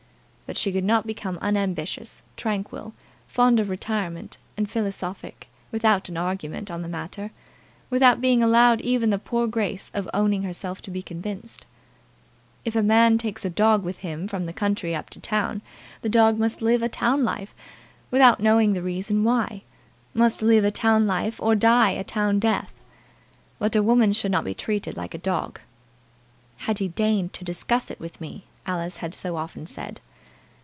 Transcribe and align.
But 0.51 0.57
she 0.57 0.73
could 0.73 0.83
not 0.83 1.07
become 1.07 1.39
unambitious, 1.41 2.23
tranquil, 2.35 2.93
fond 3.29 3.57
of 3.57 3.69
retirement, 3.69 4.37
and 4.57 4.69
philosophic, 4.69 5.47
without 5.71 6.09
an 6.09 6.17
argument 6.17 6.69
on 6.69 6.81
the 6.81 6.89
matter, 6.89 7.31
without 7.89 8.19
being 8.19 8.43
allowed 8.43 8.81
even 8.81 9.11
the 9.11 9.17
poor 9.17 9.47
grace 9.47 9.89
of 9.93 10.09
owning 10.13 10.43
herself 10.43 10.81
to 10.81 10.91
be 10.91 11.01
convinced. 11.01 11.65
If 12.65 12.75
a 12.75 12.83
man 12.83 13.17
takes 13.17 13.45
a 13.45 13.49
dog 13.49 13.83
with 13.85 13.99
him 13.99 14.27
from 14.27 14.45
the 14.45 14.51
country 14.51 14.93
up 14.93 15.09
to 15.11 15.21
town, 15.21 15.61
the 16.01 16.09
dog 16.09 16.37
must 16.37 16.61
live 16.61 16.83
a 16.83 16.89
town 16.89 17.23
life 17.23 17.55
without 18.11 18.41
knowing 18.41 18.73
the 18.73 18.83
reason 18.83 19.23
why; 19.23 19.61
must 20.13 20.41
live 20.41 20.65
a 20.65 20.69
town 20.71 21.07
life 21.07 21.39
or 21.39 21.55
die 21.55 21.91
a 21.91 22.03
town 22.03 22.39
death. 22.39 22.73
But 23.57 23.73
a 23.73 23.81
woman 23.81 24.11
should 24.11 24.31
not 24.33 24.43
be 24.43 24.53
treated 24.53 24.97
like 24.97 25.13
a 25.13 25.17
dog. 25.29 25.61
"Had 26.57 26.79
he 26.79 26.89
deigned 26.89 27.31
to 27.35 27.45
discuss 27.45 27.89
it 27.89 28.01
with 28.01 28.19
me!" 28.19 28.43
Alice 28.65 28.97
had 28.97 29.15
so 29.15 29.37
often 29.37 29.65
said. 29.65 30.01